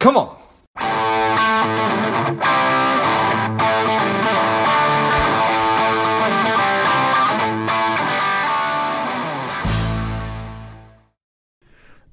[0.00, 0.36] Come on.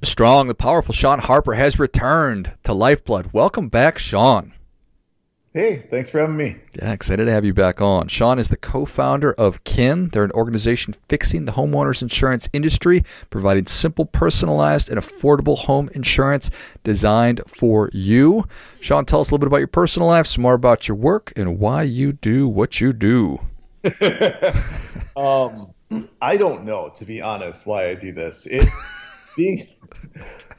[0.04, 3.30] Strong, the powerful Sean Harper has returned to Lifeblood.
[3.32, 4.54] Welcome back, Sean.
[5.58, 6.56] Hey, thanks for having me.
[6.76, 8.10] Yeah, excited to have you back on.
[8.10, 10.10] Sean is the co founder of KIN.
[10.10, 16.52] They're an organization fixing the homeowners insurance industry, providing simple, personalized, and affordable home insurance
[16.84, 18.46] designed for you.
[18.82, 21.34] Sean, tell us a little bit about your personal life, some more about your work,
[21.36, 23.40] and why you do what you do.
[25.18, 25.74] um,
[26.22, 28.46] I don't know, to be honest, why I do this.
[28.46, 28.70] It
[29.36, 29.66] being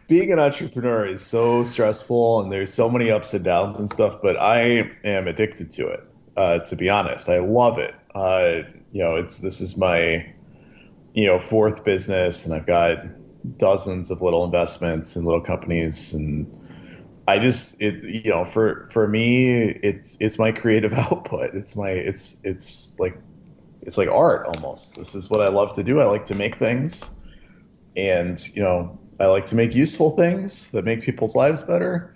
[0.09, 4.21] being an entrepreneur is so stressful and there's so many ups and downs and stuff,
[4.23, 6.05] but I am addicted to it.
[6.37, 7.95] Uh, to be honest, I love it.
[8.15, 10.33] Uh, you know, it's this is my
[11.13, 13.05] you know fourth business, and I've got
[13.59, 16.47] dozens of little investments in little companies, and
[17.27, 21.55] I just it you know for for me it's it's my creative output.
[21.55, 23.19] It's my it's it's like
[23.83, 24.97] it's like art almost.
[24.97, 26.01] This is what I love to do.
[26.01, 27.21] I like to make things,
[27.97, 32.15] and you know I like to make useful things that make people's lives better,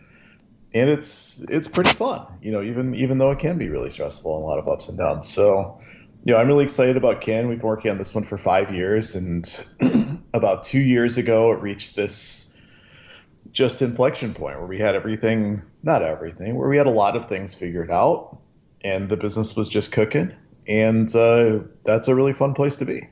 [0.73, 2.27] and it's it's pretty fun.
[2.41, 4.89] You know, even even though it can be really stressful and a lot of ups
[4.89, 5.29] and downs.
[5.29, 5.81] So,
[6.25, 7.49] you know, I'm really excited about KIN.
[7.49, 9.45] We've been working on this one for five years, and
[10.35, 12.57] about two years ago, it reached this
[13.51, 17.29] just inflection point where we had everything, not everything, where we had a lot of
[17.29, 18.39] things figured out,
[18.83, 20.33] and the business was just cooking,
[20.69, 23.09] and uh, that's a really fun place to be.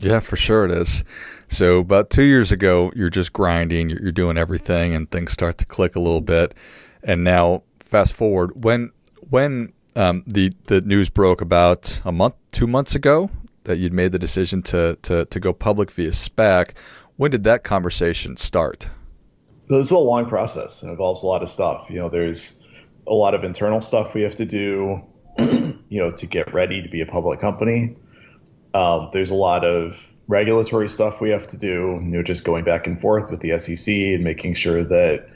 [0.00, 1.04] Yeah, for sure it is.
[1.48, 5.64] So about two years ago, you're just grinding, you're, doing everything, and things start to
[5.64, 6.54] click a little bit.
[7.02, 8.90] And now, fast forward, when
[9.30, 13.30] when um, the the news broke about a month, two months ago
[13.64, 16.72] that you'd made the decision to to to go public via SPAC,
[17.16, 18.88] when did that conversation start?
[19.68, 20.82] This is a long process.
[20.82, 21.86] It involves a lot of stuff.
[21.88, 22.64] You know, there's
[23.06, 25.02] a lot of internal stuff we have to do.
[25.38, 27.94] you know, to get ready to be a public company.
[28.76, 32.62] Um, there's a lot of regulatory stuff we have to do, you know, just going
[32.62, 35.30] back and forth with the SEC and making sure that,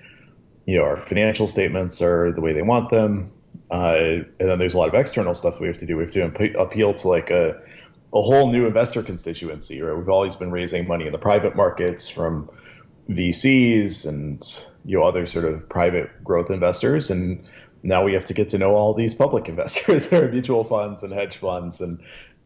[0.67, 3.33] you know, our financial statements are the way they want them.
[3.71, 5.97] Uh, and then there's a lot of external stuff we have to do.
[5.97, 7.63] We have to appeal to like a,
[8.13, 9.97] a whole new investor constituency, right?
[9.97, 12.51] We've always been raising money in the private markets from
[13.09, 17.11] VCs and, you know, other sort of private growth investors.
[17.11, 17.43] And
[17.83, 21.11] now we have to get to know all these public investors, their mutual funds and
[21.11, 22.01] hedge funds and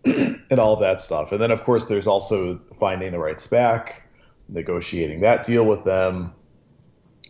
[0.51, 1.33] and all of that stuff.
[1.33, 3.93] And then, of course, there's also finding the right SPAC,
[4.49, 6.33] negotiating that deal with them.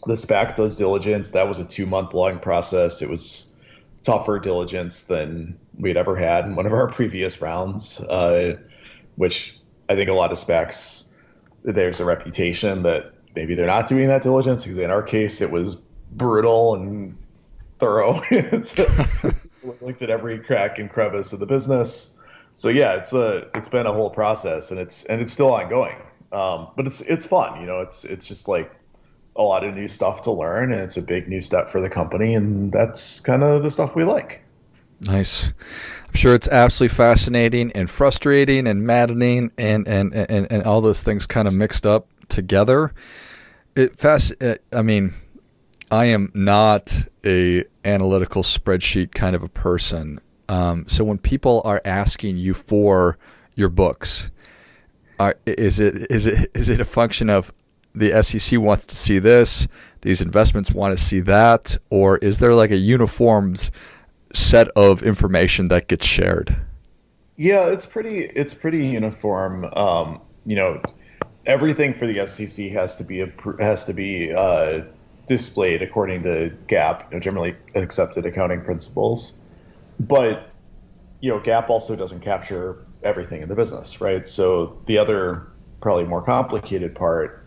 [0.06, 1.30] The SPAC does diligence.
[1.30, 3.00] That was a two month long process.
[3.00, 3.56] It was
[4.02, 8.56] tougher diligence than we'd ever had in one of our previous rounds, uh,
[9.16, 9.58] which
[9.88, 11.12] I think a lot of SPACs,
[11.62, 15.50] there's a reputation that maybe they're not doing that diligence because in our case, it
[15.50, 15.76] was
[16.12, 17.16] brutal and
[17.78, 18.20] thorough.
[18.62, 18.86] so,
[19.80, 22.20] looked at every crack and crevice of the business
[22.54, 25.96] so yeah, it's a it's been a whole process, and it's and it's still ongoing.
[26.32, 27.80] Um, but it's it's fun, you know.
[27.80, 28.72] It's it's just like
[29.36, 31.90] a lot of new stuff to learn, and it's a big new step for the
[31.90, 34.42] company, and that's kind of the stuff we like.
[35.00, 35.52] Nice.
[36.08, 41.02] I'm sure it's absolutely fascinating and frustrating and maddening and and and, and all those
[41.02, 42.92] things kind of mixed up together.
[43.74, 44.32] It fast.
[44.72, 45.14] I mean,
[45.90, 46.94] I am not
[47.24, 50.20] a analytical spreadsheet kind of a person.
[50.48, 53.18] Um, so when people are asking you for
[53.54, 54.32] your books,
[55.18, 57.52] are, is it is it is it a function of
[57.94, 59.68] the SEC wants to see this,
[60.00, 63.70] these investments want to see that, or is there like a uniformed
[64.32, 66.56] set of information that gets shared?
[67.36, 69.64] Yeah, it's pretty it's pretty uniform.
[69.76, 70.82] Um, you know,
[71.46, 73.24] everything for the SEC has to be
[73.60, 74.82] has to be uh,
[75.26, 79.40] displayed according to GAAP, you know, generally accepted accounting principles
[79.98, 80.50] but
[81.20, 84.28] you know, GAAP also doesn't capture everything in the business, right?
[84.28, 85.46] So the other
[85.80, 87.46] probably more complicated part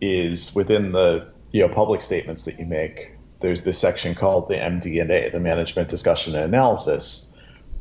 [0.00, 3.12] is within the you know public statements that you make.
[3.40, 7.34] There's this section called the MD&A, the Management Discussion and Analysis,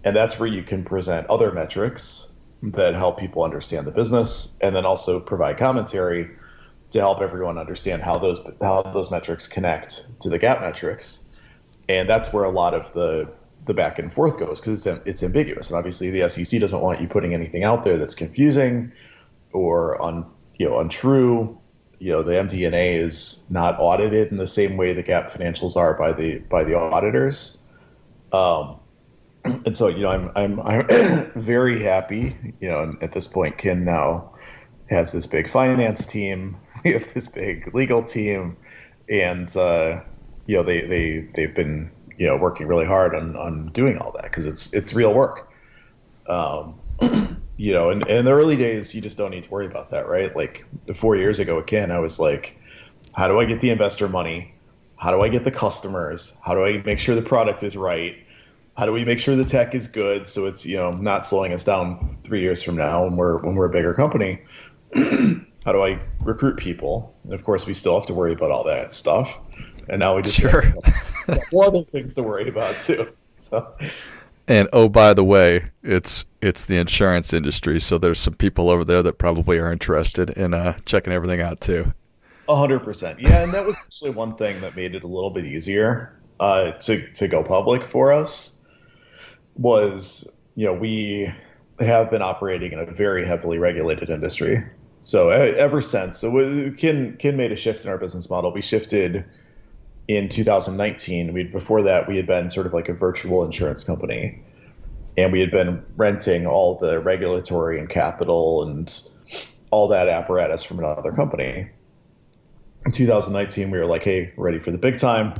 [0.03, 2.27] and that's where you can present other metrics
[2.63, 6.29] that help people understand the business, and then also provide commentary
[6.91, 11.23] to help everyone understand how those how those metrics connect to the GAAP metrics.
[11.89, 13.31] And that's where a lot of the
[13.65, 15.69] the back and forth goes because it's, it's ambiguous.
[15.69, 18.91] And obviously, the SEC doesn't want you putting anything out there that's confusing
[19.53, 20.25] or un,
[20.55, 21.57] you know untrue.
[21.99, 25.93] You know, the MD&A is not audited in the same way the GAAP financials are
[25.93, 27.59] by the by the auditors.
[28.31, 28.79] Um,
[29.43, 32.35] and so, you know, I'm I'm I'm very happy.
[32.59, 34.33] You know, at this point, KIN now
[34.89, 36.57] has this big finance team.
[36.83, 38.57] We have this big legal team
[39.11, 40.01] and uh,
[40.47, 44.11] you know they they they've been you know working really hard on on doing all
[44.11, 45.51] that because it's it's real work.
[46.27, 46.79] Um,
[47.57, 49.89] you know, and, and in the early days, you just don't need to worry about
[49.89, 50.35] that, right?
[50.35, 50.63] Like
[50.93, 52.59] four years ago, again, I was like,
[53.13, 54.53] how do I get the investor money?
[54.97, 56.31] How do I get the customers?
[56.45, 58.15] How do I make sure the product is right?
[58.77, 61.53] How do we make sure the tech is good so it's you know not slowing
[61.53, 64.41] us down three years from now when we're when we're a bigger company?
[64.93, 67.15] how do I recruit people?
[67.23, 69.39] And of course, we still have to worry about all that stuff.
[69.91, 70.61] And now we just sure.
[71.27, 73.13] have other things to worry about too.
[73.35, 73.75] So
[74.47, 78.83] and oh, by the way, it's it's the insurance industry, so there's some people over
[78.83, 81.93] there that probably are interested in uh, checking everything out too.
[82.49, 85.29] A hundred percent, yeah, and that was actually one thing that made it a little
[85.29, 88.59] bit easier uh, to to go public for us.
[89.55, 91.31] Was you know we
[91.79, 94.63] have been operating in a very heavily regulated industry,
[95.01, 98.51] so ever since so we, Kin Kin made a shift in our business model.
[98.51, 99.23] We shifted
[100.15, 101.33] in 2019.
[101.33, 104.43] We before that we had been sort of like a virtual insurance company,
[105.17, 109.01] and we had been renting all the regulatory and capital and
[109.69, 111.69] all that apparatus from another company.
[112.85, 115.33] In 2019, we were like, "Hey, we're ready for the big time."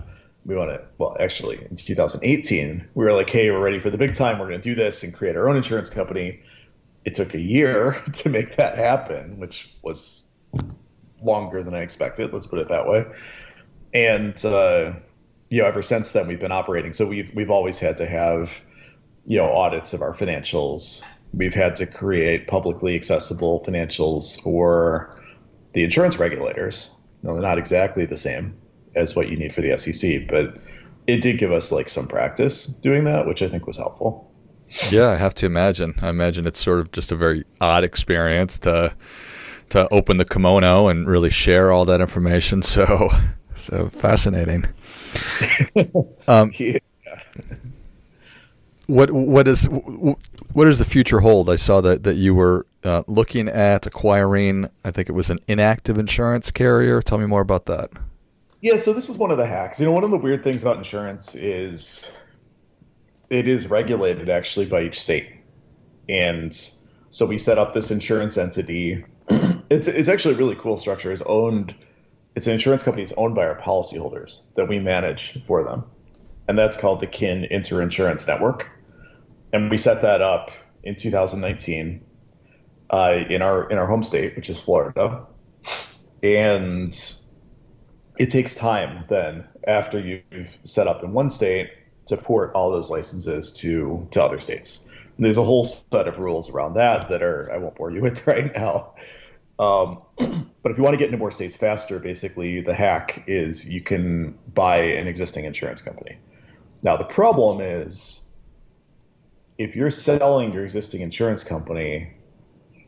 [0.45, 0.81] We want to.
[0.97, 4.39] Well, actually, in 2018, we were like, "Hey, we're ready for the big time.
[4.39, 6.41] We're going to do this and create our own insurance company."
[7.03, 10.23] It took a year to make that happen, which was
[11.21, 12.33] longer than I expected.
[12.33, 13.05] Let's put it that way
[13.93, 14.93] and uh,
[15.49, 16.93] you know, ever since then we've been operating.
[16.93, 18.61] So we've we've always had to have
[19.25, 21.03] you know audits of our financials.
[21.33, 25.21] We've had to create publicly accessible financials for
[25.73, 26.91] the insurance regulators.
[27.23, 28.57] No, they're not exactly the same
[28.95, 30.57] as what you need for the SEC, but
[31.07, 34.31] it did give us like some practice doing that, which I think was helpful.
[34.89, 35.95] Yeah, I have to imagine.
[36.01, 38.93] I imagine it's sort of just a very odd experience to
[39.69, 42.61] to open the kimono and really share all that information.
[42.61, 43.09] So
[43.61, 44.65] so fascinating.
[46.27, 46.77] Um, yeah.
[48.87, 51.49] What what is what does the future hold?
[51.49, 54.69] I saw that that you were uh, looking at acquiring.
[54.83, 57.01] I think it was an inactive insurance carrier.
[57.01, 57.89] Tell me more about that.
[58.61, 59.79] Yeah, so this is one of the hacks.
[59.79, 62.09] You know, one of the weird things about insurance is
[63.29, 65.29] it is regulated actually by each state,
[66.07, 66.53] and
[67.09, 69.03] so we set up this insurance entity.
[69.69, 71.11] it's it's actually a really cool structure.
[71.11, 71.75] It's owned
[72.35, 75.85] it's an insurance company that's owned by our policyholders that we manage for them.
[76.47, 78.67] And that's called the Kin Interinsurance Network.
[79.53, 80.51] And we set that up
[80.83, 82.05] in 2019
[82.89, 85.25] uh, in our in our home state, which is Florida.
[86.23, 86.93] And
[88.17, 91.69] it takes time then after you've set up in one state
[92.07, 94.87] to port all those licenses to to other states.
[95.17, 98.01] And there's a whole set of rules around that that are I won't bore you
[98.01, 98.93] with right now.
[99.61, 100.01] Um,
[100.63, 103.81] but if you want to get into more states faster, basically the hack is you
[103.81, 106.17] can buy an existing insurance company.
[106.81, 108.21] Now the problem is
[109.59, 112.11] if you're selling your existing insurance company,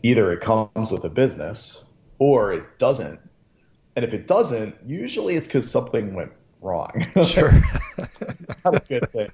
[0.02, 1.86] either it comes with a business
[2.18, 3.20] or it doesn't.
[3.96, 6.32] And if it doesn't, usually it's because something went
[6.62, 7.06] wrong.
[7.24, 7.52] Sure.
[8.66, 9.30] not a good thing.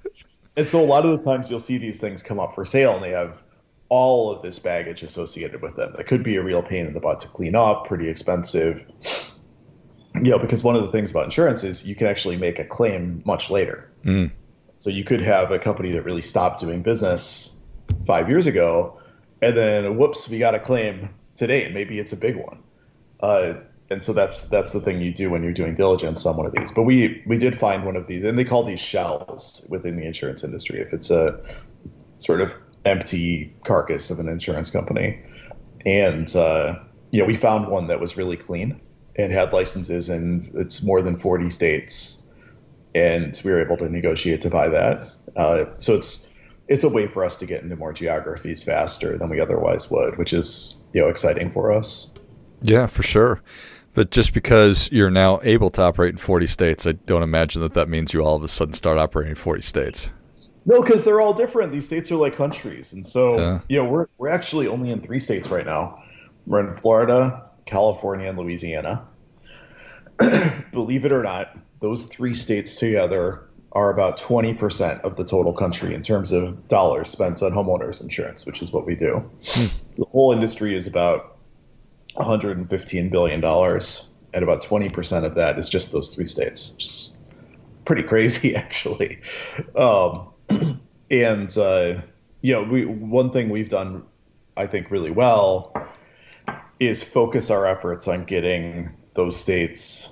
[0.56, 2.94] And so a lot of the times you'll see these things come up for sale
[2.96, 3.42] and they have
[3.90, 5.92] all of this baggage associated with them.
[5.96, 8.82] That could be a real pain in the butt to clean up, pretty expensive.
[10.14, 12.64] You know, because one of the things about insurance is you can actually make a
[12.64, 13.90] claim much later.
[14.04, 14.30] Mm.
[14.76, 17.54] So you could have a company that really stopped doing business
[18.06, 18.98] five years ago,
[19.42, 22.62] and then whoops, we got a claim today, and maybe it's a big one.
[23.20, 23.54] Uh,
[23.90, 26.52] and so that's that's the thing you do when you're doing diligence on one of
[26.52, 26.70] these.
[26.70, 30.06] But we we did find one of these, and they call these shells within the
[30.06, 30.80] insurance industry.
[30.80, 31.40] If it's a
[32.18, 35.20] sort of empty carcass of an insurance company.
[35.84, 36.78] And, uh,
[37.10, 38.80] you know, we found one that was really clean
[39.16, 42.28] and had licenses in it's more than 40 states.
[42.94, 45.12] And we were able to negotiate to buy that.
[45.36, 46.30] Uh, so it's,
[46.68, 50.18] it's a way for us to get into more geographies faster than we otherwise would,
[50.18, 52.10] which is, you know, exciting for us.
[52.62, 53.42] Yeah, for sure.
[53.94, 57.74] But just because you're now able to operate in 40 states, I don't imagine that
[57.74, 60.10] that means you all of a sudden start operating in 40 states.
[60.66, 61.72] No, because they're all different.
[61.72, 63.60] These states are like countries, and so yeah.
[63.68, 66.02] you know we're we're actually only in three states right now.
[66.46, 69.06] We're in Florida, California, and Louisiana.
[70.72, 75.94] Believe it or not, those three states together are about 20% of the total country
[75.94, 79.30] in terms of dollars spent on homeowners insurance, which is what we do.
[79.44, 79.66] Hmm.
[79.96, 81.38] The whole industry is about
[82.14, 86.70] 115 billion dollars, and about 20% of that is just those three states.
[86.70, 87.22] Just
[87.84, 89.20] pretty crazy, actually.
[89.76, 90.29] Um,
[91.10, 92.00] and uh,
[92.40, 94.04] you know, we one thing we've done,
[94.56, 95.74] I think, really well
[96.78, 100.08] is focus our efforts on getting those states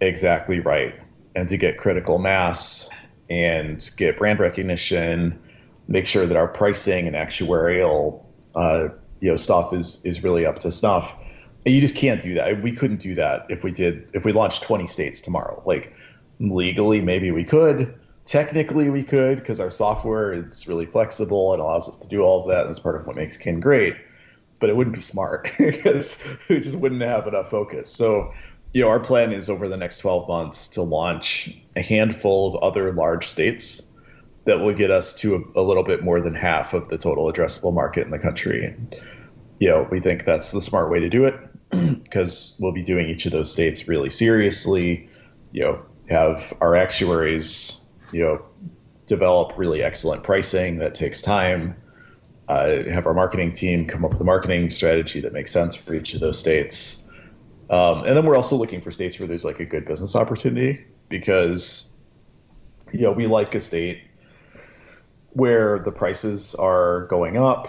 [0.00, 0.94] exactly right
[1.34, 2.88] and to get critical mass
[3.30, 5.40] and get brand recognition,
[5.88, 8.22] make sure that our pricing and actuarial
[8.54, 8.88] uh,
[9.20, 11.16] you know stuff is is really up to snuff.
[11.66, 12.62] And you just can't do that.
[12.62, 15.62] We couldn't do that if we did if we launched 20 states tomorrow.
[15.64, 15.94] Like
[16.38, 17.98] legally, maybe we could.
[18.24, 22.40] Technically, we could because our software is really flexible It allows us to do all
[22.40, 22.62] of that.
[22.62, 23.96] And that's part of what makes Kin great.
[24.60, 27.90] But it wouldn't be smart because we just wouldn't have enough focus.
[27.90, 28.32] So
[28.74, 32.62] you know, our plan is over the next 12 months to launch a handful of
[32.62, 33.88] other large states
[34.46, 37.32] that will get us to a, a, little bit more than half of the total
[37.32, 38.66] addressable market in the country.
[38.66, 38.94] And,
[39.60, 41.34] you know, we think that's the smart way to do it
[42.02, 45.08] because we'll be doing each of those states really seriously.
[45.52, 47.82] You know, have our actuaries,
[48.14, 48.44] you know,
[49.06, 51.76] develop really excellent pricing that takes time.
[52.46, 55.94] Uh, have our marketing team come up with a marketing strategy that makes sense for
[55.94, 57.04] each of those states
[57.70, 60.84] um, and then we're also looking for states where there's like a good business opportunity
[61.08, 61.90] because,
[62.92, 64.02] you know, we like a state
[65.30, 67.68] where the prices are going up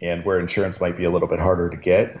[0.00, 2.20] and where insurance might be a little bit harder to get.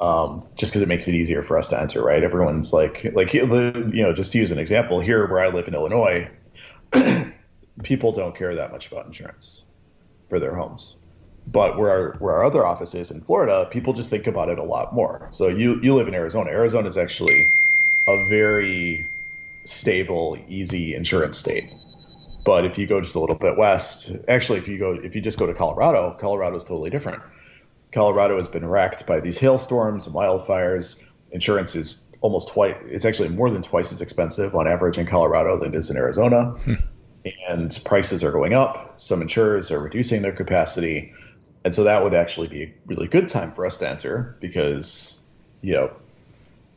[0.00, 2.22] Um, just because it makes it easier for us to enter, right?
[2.22, 5.74] Everyone's like, like you know, just to use an example, here where I live in
[5.74, 6.28] Illinois,
[7.82, 9.62] people don't care that much about insurance
[10.28, 10.96] for their homes.
[11.46, 14.58] But where our, where our other office is in Florida, people just think about it
[14.58, 15.28] a lot more.
[15.30, 16.50] So you you live in Arizona.
[16.50, 17.52] Arizona is actually
[18.06, 19.10] a very
[19.64, 21.70] stable, easy insurance state.
[22.44, 25.20] But if you go just a little bit west, actually, if you go if you
[25.20, 27.22] just go to Colorado, Colorado is totally different.
[27.92, 31.02] Colorado has been wrecked by these hailstorms and wildfires.
[31.30, 32.76] Insurance is almost twice.
[32.86, 35.96] It's actually more than twice as expensive on average in Colorado than it is in
[35.96, 36.46] Arizona.
[36.64, 36.74] Hmm.
[37.48, 38.94] And prices are going up.
[38.96, 41.12] Some insurers are reducing their capacity
[41.64, 45.26] and so that would actually be a really good time for us to enter because
[45.62, 45.90] you know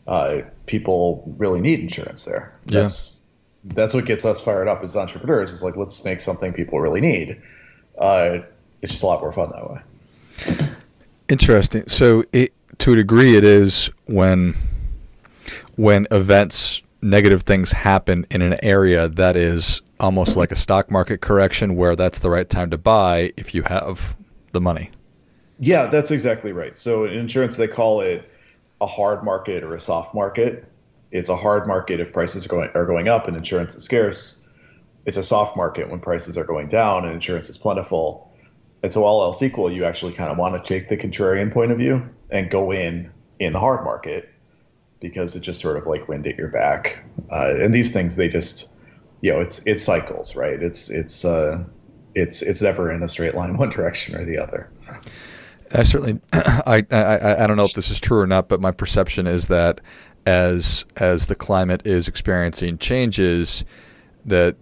[0.07, 2.57] uh, people really need insurance there.
[2.65, 2.81] Yeah.
[2.81, 3.19] That's
[3.65, 5.51] that's what gets us fired up as entrepreneurs.
[5.51, 7.41] It's like let's make something people really need.
[7.97, 8.39] Uh,
[8.81, 10.69] it's just a lot more fun that way.
[11.27, 11.83] Interesting.
[11.87, 14.55] So it, to a degree, it is when
[15.77, 21.21] when events, negative things happen in an area that is almost like a stock market
[21.21, 24.15] correction, where that's the right time to buy if you have
[24.51, 24.91] the money.
[25.59, 26.77] Yeah, that's exactly right.
[26.77, 28.29] So in insurance, they call it
[28.81, 30.65] a hard market or a soft market.
[31.11, 34.45] It's a hard market if prices are going, are going up and insurance is scarce.
[35.05, 38.31] It's a soft market when prices are going down and insurance is plentiful.
[38.83, 41.71] And so all else equal, you actually kind of want to take the contrarian point
[41.71, 44.29] of view and go in in the hard market
[44.99, 47.03] because it's just sort of like wind at your back.
[47.31, 48.69] Uh, and these things, they just,
[49.21, 50.61] you know, it's it's cycles, right?
[50.61, 51.63] It's it's uh,
[52.15, 54.69] it's it's never in a straight line one direction or the other.
[55.73, 58.71] I certainly, I, I I don't know if this is true or not, but my
[58.71, 59.81] perception is that
[60.25, 63.65] as as the climate is experiencing changes,
[64.25, 64.57] that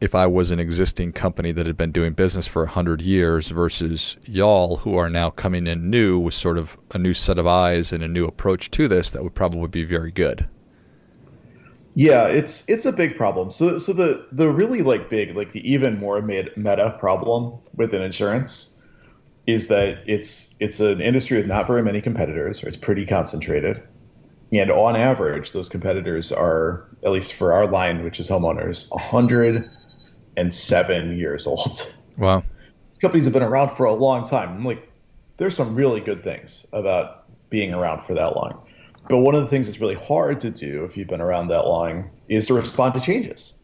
[0.00, 4.16] if I was an existing company that had been doing business for hundred years versus
[4.24, 7.92] y'all who are now coming in new with sort of a new set of eyes
[7.92, 10.48] and a new approach to this, that would probably be very good.
[11.94, 13.50] Yeah, it's it's a big problem.
[13.50, 18.80] So so the the really like big like the even more meta problem within insurance
[19.48, 22.62] is that it's it's an industry with not very many competitors.
[22.62, 23.82] Or it's pretty concentrated,
[24.52, 29.68] and on average, those competitors are at least for our line, which is homeowners, hundred
[30.38, 31.94] and seven years old.
[32.18, 32.42] Wow,
[32.88, 34.48] these companies have been around for a long time.
[34.48, 34.90] I'm like,
[35.36, 38.66] there's some really good things about being around for that long.
[39.08, 41.66] But one of the things that's really hard to do if you've been around that
[41.68, 43.54] long is to respond to changes.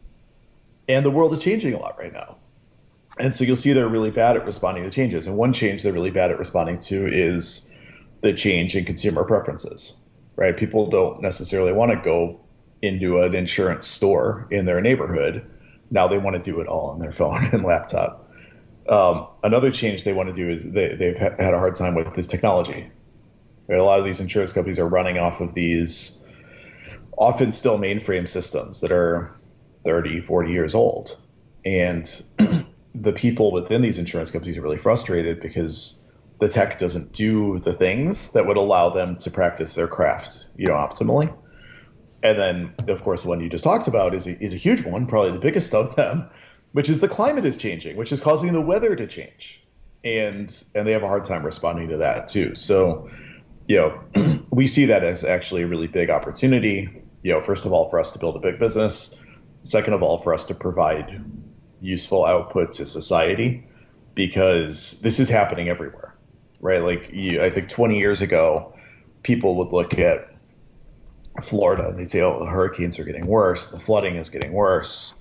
[0.87, 2.37] And the world is changing a lot right now.
[3.19, 5.27] And so you'll see they're really bad at responding to changes.
[5.27, 7.75] And one change they're really bad at responding to is
[8.21, 9.97] the change in consumer preferences,
[10.37, 10.55] right?
[10.55, 12.39] People don't necessarily want to go
[12.81, 15.45] into an insurance store in their neighborhood.
[15.91, 18.29] Now they want to do it all on their phone and laptop.
[18.87, 22.13] Um, another change they want to do is they, they've had a hard time with
[22.13, 22.91] this technology?
[23.69, 26.23] A lot of these insurance companies are running off of these
[27.17, 29.33] often still mainframe systems that are
[29.85, 31.17] 30, 40 years old.
[31.63, 32.05] And
[32.93, 36.07] the people within these insurance companies are really frustrated because
[36.39, 40.67] the tech doesn't do the things that would allow them to practice their craft, you
[40.67, 41.33] know, optimally.
[42.25, 44.83] And then, of course, the one you just talked about is a, is a huge
[44.83, 46.27] one, probably the biggest of them,
[46.71, 49.61] which is the climate is changing, which is causing the weather to change,
[50.03, 52.55] and and they have a hard time responding to that too.
[52.55, 53.11] So
[53.67, 57.03] you know, we see that as actually a really big opportunity.
[57.21, 59.15] You know, first of all, for us to build a big business.
[59.61, 61.23] Second of all, for us to provide
[61.79, 63.67] useful output to society,
[64.15, 66.15] because this is happening everywhere,
[66.59, 66.83] right?
[66.83, 68.75] Like, you, I think 20 years ago,
[69.21, 70.34] people would look at
[71.41, 75.19] Florida they say, oh, the hurricanes are getting worse, the flooding is getting worse.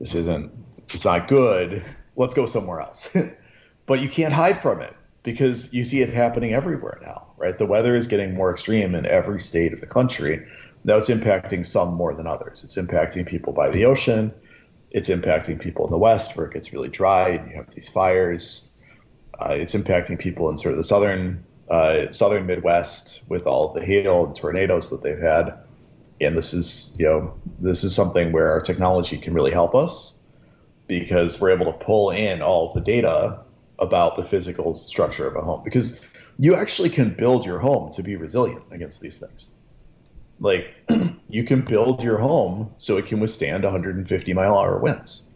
[0.00, 0.52] This isn't,
[0.92, 1.82] it's not good.
[2.16, 3.14] Let's go somewhere else.
[3.86, 7.56] but you can't hide from it because you see it happening everywhere now, right?
[7.56, 10.46] The weather is getting more extreme in every state of the country.
[10.84, 12.62] Now it's impacting some more than others.
[12.62, 14.32] It's impacting people by the ocean.
[14.90, 17.88] It's impacting people in the West where it gets really dry and you have these
[17.88, 18.70] fires.
[19.40, 23.84] Uh, it's impacting people in sort of the southern uh, southern Midwest with all the
[23.84, 25.58] hail and tornadoes that they've had.
[26.20, 30.20] And this is, you know, this is something where our technology can really help us
[30.86, 33.40] because we're able to pull in all of the data
[33.78, 35.62] about the physical structure of a home.
[35.64, 35.98] Because
[36.38, 39.50] you actually can build your home to be resilient against these things.
[40.40, 40.74] Like
[41.28, 45.30] you can build your home so it can withstand 150 mile hour winds.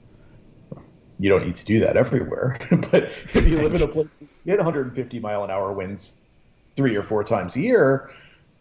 [1.18, 4.28] You don't need to do that everywhere, but if you live in a place you
[4.46, 6.20] get 150 mile an hour winds
[6.76, 8.10] three or four times a year,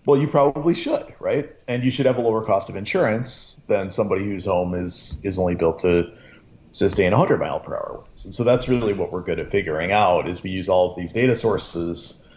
[0.05, 1.53] well, you probably should, right?
[1.67, 5.37] And you should have a lower cost of insurance than somebody whose home is is
[5.37, 6.11] only built to
[6.71, 8.25] sustain 100 mile per hour winds.
[8.25, 10.95] And so that's really what we're good at figuring out is we use all of
[10.95, 12.27] these data sources.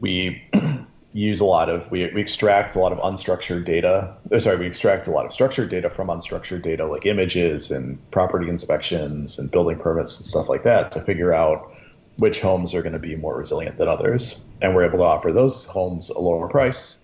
[0.00, 0.42] We
[1.12, 4.14] use a lot of we, we extract a lot of unstructured data.
[4.30, 7.98] Oh, sorry, we extract a lot of structured data from unstructured data like images and
[8.10, 11.72] property inspections and building permits and stuff like that to figure out
[12.16, 14.48] which homes are going to be more resilient than others.
[14.60, 17.02] And we're able to offer those homes a lower price,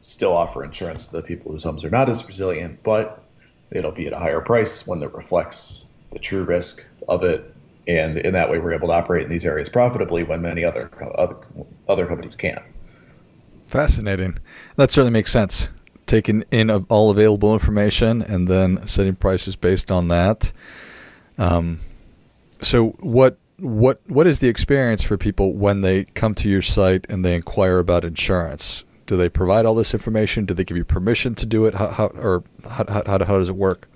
[0.00, 3.24] still offer insurance to the people whose homes are not as resilient, but
[3.72, 7.52] it'll be at a higher price, one that reflects the true risk of it.
[7.88, 10.90] And in that way, we're able to operate in these areas profitably when many other
[11.16, 11.36] other,
[11.88, 12.62] other companies can't.
[13.66, 14.38] Fascinating.
[14.76, 15.68] That certainly makes sense.
[16.06, 20.52] Taking in of all available information and then setting prices based on that.
[21.36, 21.80] Um,
[22.62, 27.06] so, what what what is the experience for people when they come to your site
[27.08, 28.84] and they inquire about insurance?
[29.06, 30.46] Do they provide all this information?
[30.46, 31.74] Do they give you permission to do it?
[31.74, 33.88] How, how or how, how, how does it work?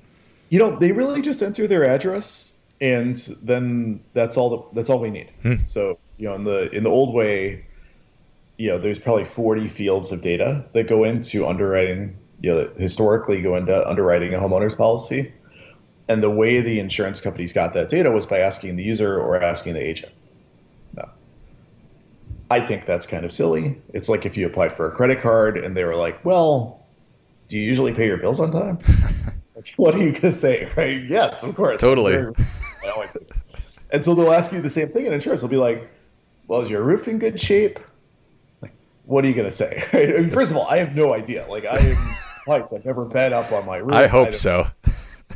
[0.51, 4.99] You know, they really just enter their address, and then that's all the, that's all
[4.99, 5.31] we need.
[5.43, 5.65] Hmm.
[5.65, 7.65] So you know, in the in the old way,
[8.61, 12.19] you know, there's probably 40 fields of data that go into underwriting.
[12.43, 15.33] You know, historically go into underwriting a homeowner's policy
[16.09, 19.43] and the way the insurance companies got that data was by asking the user or
[19.43, 20.13] asking the agent.
[20.95, 21.09] No.
[22.51, 23.81] I think that's kind of silly.
[23.95, 26.85] It's like if you applied for a credit card and they were like, well,
[27.49, 28.79] do you usually pay your bills on time?
[29.57, 30.71] like, what are you going to say?
[30.77, 31.03] Right?
[31.03, 31.81] Yes, of course.
[31.81, 32.15] Totally.
[32.17, 33.21] I always say.
[33.91, 35.41] And so they'll ask you the same thing in insurance.
[35.41, 35.91] They'll be like,
[36.47, 37.79] well, is your roof in good shape?
[39.11, 39.83] What are you going to say?
[39.93, 41.45] I mean, first of all, I have no idea.
[41.49, 41.97] Like, I am
[42.47, 42.73] heights.
[42.73, 43.93] I've never been up on my roof.
[43.93, 44.69] I hope I so.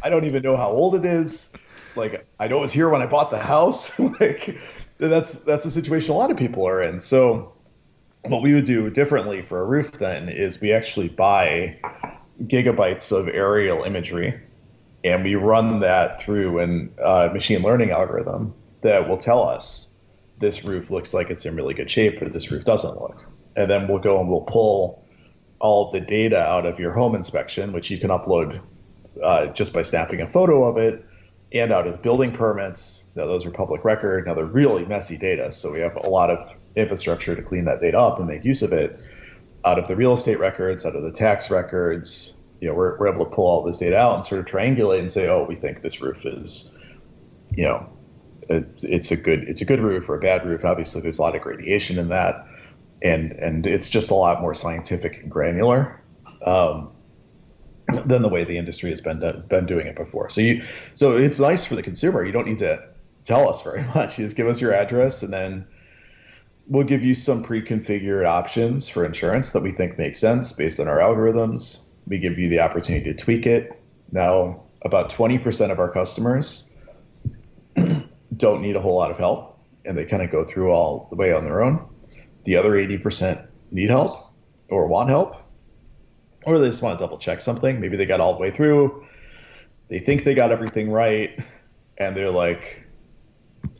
[0.02, 1.52] I don't even know how old it is.
[1.96, 3.98] Like I know it was here when I bought the house.
[4.20, 4.58] like
[4.98, 7.00] that's that's a situation a lot of people are in.
[7.00, 7.52] So
[8.22, 11.78] what we would do differently for a roof then is we actually buy
[12.42, 14.40] gigabytes of aerial imagery
[15.04, 19.96] and we run that through a uh, machine learning algorithm that will tell us
[20.38, 23.24] this roof looks like it's in really good shape or this roof doesn't look.
[23.56, 25.04] And then we'll go and we'll pull
[25.60, 28.60] all the data out of your home inspection, which you can upload
[29.22, 31.04] uh, just by snapping a photo of it
[31.52, 33.04] and out of building permits.
[33.14, 34.26] Now, those are public record.
[34.26, 37.80] Now, they're really messy data, so we have a lot of infrastructure to clean that
[37.80, 38.98] data up and make use of it.
[39.64, 43.08] Out of the real estate records, out of the tax records, you know, we're, we're
[43.08, 45.54] able to pull all this data out and sort of triangulate and say, oh, we
[45.54, 46.76] think this roof is,
[47.52, 47.88] you know,
[48.48, 50.64] it's a good it's a good roof or a bad roof.
[50.64, 52.46] Obviously, there's a lot of gradation in that,
[53.04, 56.00] and and it's just a lot more scientific and granular.
[56.44, 56.90] Um,
[58.06, 60.30] than the way the industry has been been doing it before.
[60.30, 60.62] So you,
[60.94, 62.24] so it's nice for the consumer.
[62.24, 62.82] You don't need to
[63.24, 64.18] tell us very much.
[64.18, 65.66] You just give us your address, and then
[66.66, 70.88] we'll give you some pre-configured options for insurance that we think make sense based on
[70.88, 71.90] our algorithms.
[72.08, 73.80] We give you the opportunity to tweak it.
[74.12, 76.70] Now, about 20% of our customers
[78.36, 81.16] don't need a whole lot of help, and they kind of go through all the
[81.16, 81.86] way on their own.
[82.44, 84.30] The other 80% need help
[84.68, 85.44] or want help
[86.46, 87.80] or they just want to double check something.
[87.80, 89.04] Maybe they got all the way through.
[89.88, 91.38] They think they got everything right,
[91.98, 92.82] and they're like,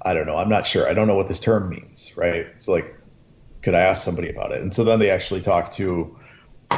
[0.02, 0.36] I don't know.
[0.36, 0.88] I'm not sure.
[0.88, 2.46] I don't know what this term means, right?
[2.54, 2.94] It's like,
[3.62, 4.60] could I ask somebody about it?
[4.60, 6.18] And so then they actually talk to,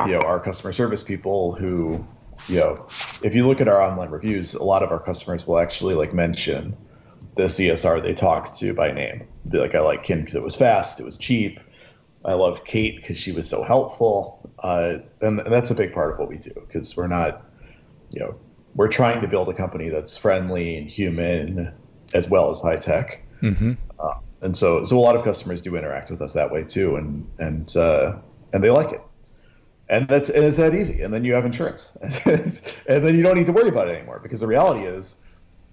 [0.07, 2.07] you know, our customer service people who,
[2.49, 2.87] you know,
[3.22, 6.12] if you look at our online reviews, a lot of our customers will actually like
[6.12, 6.77] mention
[7.35, 9.27] the CSR they talked to by name.
[9.49, 11.61] Be like, I like Kin because it was fast, it was cheap,
[12.27, 14.51] I love Kate because she was so helpful.
[14.59, 17.45] Uh, and, and that's a big part of what we do because we're not,
[18.12, 18.35] you know,
[18.75, 21.73] we're trying to build a company that's friendly and human
[22.12, 23.23] as well as high tech.
[23.41, 23.73] Mm-hmm.
[23.99, 26.97] Uh, and so, so a lot of customers do interact with us that way too,
[26.97, 28.19] and and uh,
[28.53, 29.01] and they like it.
[29.89, 31.03] and that's and it's that easy.
[31.03, 31.91] And then you have insurance,
[32.25, 35.17] and then you don't need to worry about it anymore because the reality is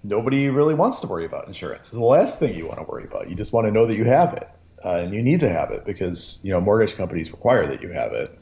[0.02, 1.88] nobody really wants to worry about insurance.
[1.88, 3.28] It's the last thing you want to worry about.
[3.28, 4.48] You just want to know that you have it,
[4.84, 7.88] uh, and you need to have it because you know mortgage companies require that you
[7.90, 8.38] have it,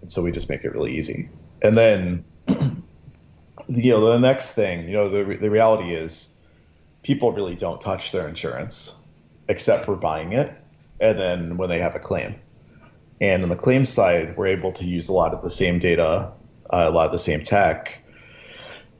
[0.00, 1.28] and so we just make it really easy.
[1.62, 2.24] And then
[3.68, 6.36] you know the next thing, you know the the reality is
[7.02, 8.96] people really don't touch their insurance
[9.48, 10.52] except for buying it,
[11.00, 12.34] and then when they have a claim.
[13.20, 16.32] And on the claim side, we're able to use a lot of the same data,
[16.72, 18.02] uh, a lot of the same tech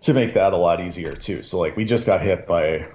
[0.03, 1.43] to make that a lot easier too.
[1.43, 2.89] So like we just got hit by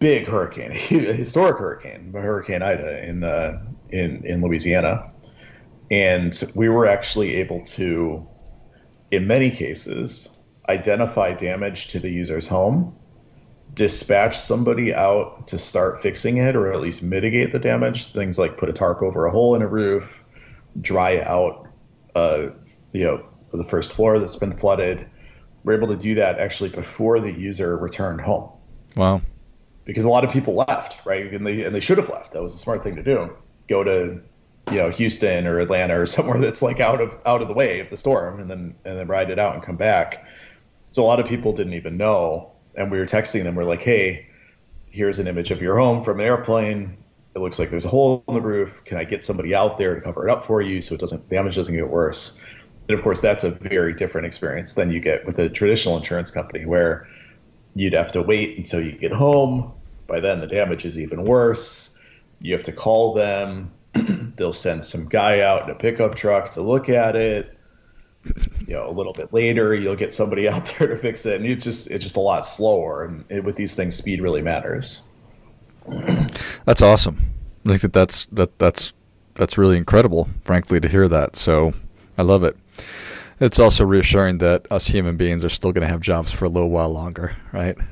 [0.00, 5.12] big hurricane, historic hurricane, Hurricane Ida in uh, in in Louisiana,
[5.90, 8.26] and we were actually able to,
[9.12, 10.28] in many cases,
[10.68, 12.96] identify damage to the user's home,
[13.74, 18.06] dispatch somebody out to start fixing it or at least mitigate the damage.
[18.06, 20.24] Things like put a tarp over a hole in a roof,
[20.80, 21.68] dry out,
[22.16, 22.46] uh,
[22.92, 25.08] you know, the first floor that's been flooded
[25.64, 28.50] We're able to do that actually before the user returned home.
[28.96, 29.22] Wow.
[29.90, 31.32] Because a lot of people left, right?
[31.32, 32.32] And they and they should have left.
[32.32, 33.36] That was a smart thing to do.
[33.68, 34.20] Go to
[34.70, 37.80] you know Houston or Atlanta or somewhere that's like out of out of the way
[37.80, 40.24] of the storm, and then and then ride it out and come back.
[40.92, 43.56] So a lot of people didn't even know, and we were texting them.
[43.56, 44.28] We're like, hey,
[44.90, 46.96] here's an image of your home from an airplane.
[47.34, 48.84] It looks like there's a hole in the roof.
[48.84, 51.28] Can I get somebody out there to cover it up for you so it doesn't
[51.28, 52.44] damage doesn't get worse?
[52.88, 56.30] And of course, that's a very different experience than you get with a traditional insurance
[56.30, 57.08] company where
[57.74, 59.72] you'd have to wait until you get home.
[60.10, 61.96] By then, the damage is even worse.
[62.40, 63.70] You have to call them.
[64.36, 67.56] They'll send some guy out in a pickup truck to look at it.
[68.66, 71.48] You know, a little bit later, you'll get somebody out there to fix it, and
[71.48, 73.04] it's just it's just a lot slower.
[73.04, 75.02] And it, with these things, speed really matters.
[76.64, 77.32] That's awesome.
[77.64, 78.94] I think that that's that that's
[79.34, 81.36] that's really incredible, frankly, to hear that.
[81.36, 81.72] So
[82.18, 82.56] I love it.
[83.38, 86.48] It's also reassuring that us human beings are still going to have jobs for a
[86.48, 87.76] little while longer, right?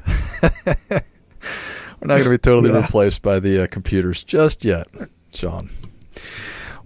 [2.00, 2.82] We're not going to be totally yeah.
[2.82, 4.88] replaced by the uh, computers just yet,
[5.32, 5.70] Sean.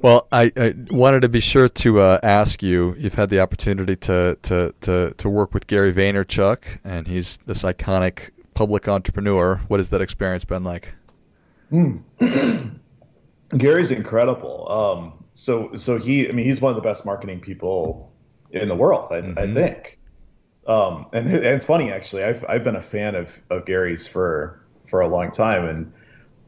[0.01, 2.95] Well, I, I, wanted to be sure to uh, ask you.
[2.99, 7.63] You've had the opportunity to, to, to, to work with Gary Vaynerchuk, and he's this
[7.63, 9.61] iconic public entrepreneur.
[9.69, 10.93] What has that experience been like?
[11.71, 12.03] Mm.
[13.57, 14.67] Gary's incredible.
[14.71, 18.13] Um, so, so he, I mean, he's one of the best marketing people
[18.51, 19.13] in the world.
[19.13, 19.39] I, mm-hmm.
[19.39, 20.01] I think.
[20.67, 22.25] Um, and, and, it's funny actually.
[22.25, 25.93] I've I've been a fan of of Gary's for for a long time, and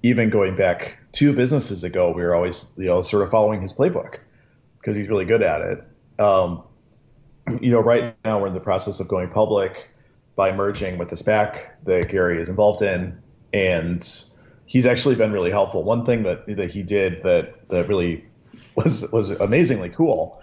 [0.03, 3.73] even going back two businesses ago, we were always you know sort of following his
[3.73, 4.19] playbook
[4.79, 5.85] because he's really good at it.
[6.21, 6.63] Um,
[7.61, 9.91] you know, right now we're in the process of going public
[10.37, 13.21] by merging with the SPAC that Gary is involved in,
[13.53, 14.25] and
[14.67, 15.83] he's actually been really helpful.
[15.83, 18.25] One thing that that he did that that really
[18.75, 20.43] was was amazingly cool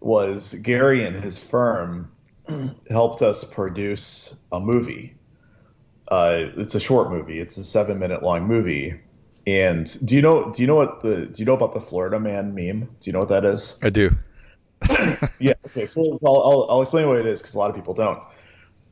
[0.00, 2.10] was Gary and his firm
[2.90, 5.14] helped us produce a movie.
[6.10, 7.38] Uh, it's a short movie.
[7.38, 9.00] It's a seven minute long movie.
[9.46, 10.52] And do you know?
[10.52, 11.26] Do you know what the?
[11.26, 12.88] Do you know about the Florida Man meme?
[13.00, 13.78] Do you know what that is?
[13.82, 14.10] I do.
[15.38, 15.54] yeah.
[15.66, 15.86] Okay.
[15.86, 18.20] So I'll, I'll, I'll explain what it is because a lot of people don't.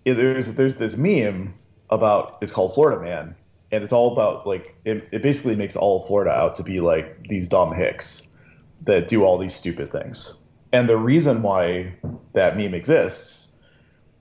[0.04, 1.54] there's there's this meme
[1.90, 3.34] about it's called Florida Man,
[3.70, 6.80] and it's all about like it, it basically makes all of Florida out to be
[6.80, 8.34] like these dumb hicks
[8.82, 10.34] that do all these stupid things.
[10.72, 11.94] And the reason why
[12.34, 13.47] that meme exists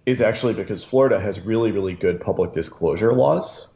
[0.08, 3.68] is actually because Florida has really, really good public disclosure laws.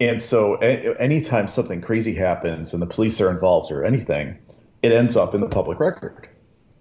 [0.00, 4.38] And so anytime something crazy happens and the police are involved or anything,
[4.80, 6.28] it ends up in the public record.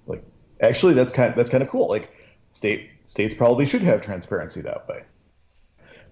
[0.06, 0.24] Like
[0.62, 1.90] actually that's kind of, that's kind of cool.
[1.90, 2.12] Like
[2.52, 5.02] state states probably should have transparency that way.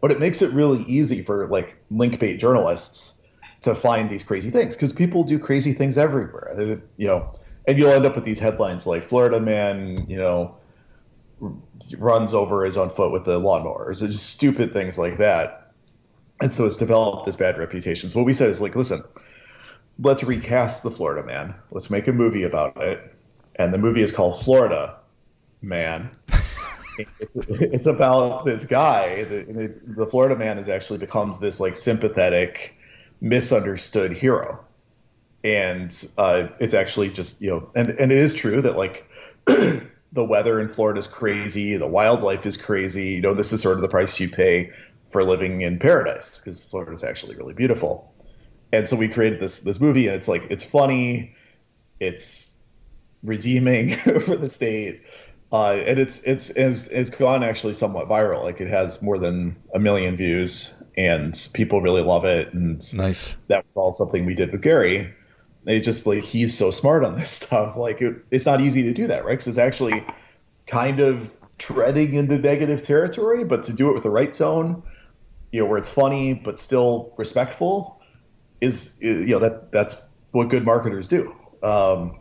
[0.02, 3.22] But it makes it really easy for like link bait journalists
[3.62, 6.82] to find these crazy things because people do crazy things everywhere.
[6.98, 7.36] You know,
[7.68, 10.58] and you'll end up with these headlines like Florida man, you know,
[11.98, 13.90] runs over his own foot with the lawnmower.
[13.92, 15.72] It's just stupid things like that.
[16.42, 18.10] And so it's developed this bad reputation.
[18.10, 19.04] So what we said is like, listen,
[20.00, 21.56] let's recast the Florida man.
[21.72, 23.14] Let's make a movie about it.
[23.56, 24.98] And the movie is called Florida
[25.62, 26.12] Man.
[26.98, 29.24] it's, it's, about this guy.
[29.24, 32.76] The, the Florida man has actually becomes this like sympathetic,
[33.22, 34.66] misunderstood hero
[35.46, 39.08] and uh, it's actually just you know, and and it is true that like
[40.16, 43.10] the weather in Florida is crazy, the wildlife is crazy.
[43.10, 44.72] You know, this is sort of the price you pay
[45.12, 48.14] for living in paradise because Florida is actually really beautiful.
[48.72, 51.36] And so we created this this movie, and it's like it's funny,
[52.00, 52.50] it's
[53.24, 53.90] redeeming
[54.22, 55.04] for the state.
[55.52, 58.42] Uh, and it's it's it's it's gone actually somewhat viral.
[58.42, 62.54] Like it has more than a million views, and people really love it.
[62.54, 63.36] And nice.
[63.48, 65.14] That was all something we did with Gary
[65.66, 67.76] it's just like he's so smart on this stuff.
[67.76, 69.32] Like it, it's not easy to do that, right?
[69.32, 70.06] Because it's actually
[70.68, 74.84] kind of treading into negative territory, but to do it with the right tone,
[75.52, 78.02] you know, where it's funny but still respectful,
[78.62, 79.96] is you know that that's
[80.32, 81.36] what good marketers do.
[81.64, 82.20] Um,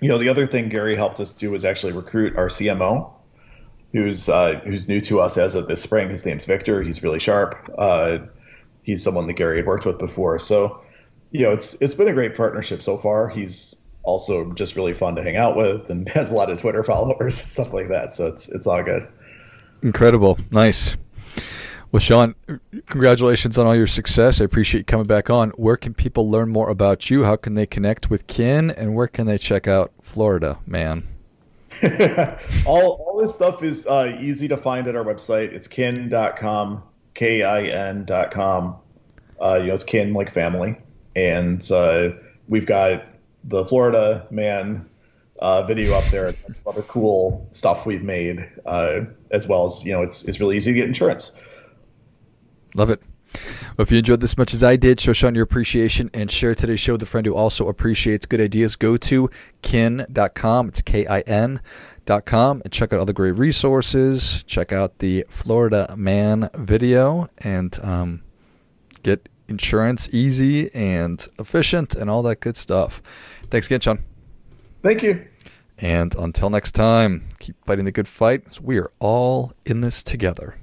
[0.00, 3.12] you know, the other thing Gary helped us do was actually recruit our CMO,
[3.92, 6.10] who's uh, who's new to us as of this spring.
[6.10, 6.82] His name's Victor.
[6.82, 7.70] He's really sharp.
[7.76, 8.18] Uh,
[8.82, 10.38] he's someone that Gary had worked with before.
[10.38, 10.82] So,
[11.36, 13.28] you know, it's it's been a great partnership so far.
[13.28, 16.82] He's also just really fun to hang out with and has a lot of Twitter
[16.82, 18.12] followers and stuff like that.
[18.14, 19.06] So it's it's all good.
[19.82, 20.96] Incredible, nice.
[21.92, 22.34] Well, Sean,
[22.86, 24.40] congratulations on all your success.
[24.40, 25.50] I appreciate you coming back on.
[25.50, 27.24] Where can people learn more about you?
[27.24, 28.70] How can they connect with Kin?
[28.70, 31.06] And where can they check out Florida, man?
[32.66, 35.52] all, all this stuff is uh, easy to find at our website.
[35.52, 36.82] It's kin.com,
[37.14, 38.76] K I N.com.
[39.40, 40.76] Uh, you know, it's kin like family.
[41.16, 42.10] And uh,
[42.46, 43.04] we've got
[43.44, 44.88] the Florida man
[45.40, 49.00] uh, video up there, and other cool stuff we've made, uh,
[49.30, 51.32] as well as, you know, it's, it's really easy to get insurance.
[52.74, 53.02] Love it.
[53.76, 56.54] Well, if you enjoyed this much as I did, show Sean your appreciation and share
[56.54, 58.76] today's show with a friend who also appreciates good ideas.
[58.76, 59.28] Go to
[59.62, 60.68] kin.com.
[60.68, 64.42] It's K I N.com and check out other great resources.
[64.44, 68.22] Check out the Florida Man video and um,
[69.02, 73.02] get insurance easy and efficient and all that good stuff.
[73.50, 74.04] Thanks again, Sean.
[74.82, 75.26] Thank you.
[75.78, 78.60] And until next time, keep fighting the good fight.
[78.60, 80.56] We are all in this together.